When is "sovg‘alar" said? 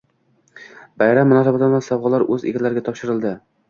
1.91-2.29